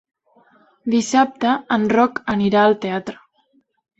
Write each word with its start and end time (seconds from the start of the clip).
Dissabte 0.93 1.51
en 1.77 1.85
Roc 1.95 2.21
anirà 2.35 2.65
al 2.69 2.75
teatre. 2.87 3.17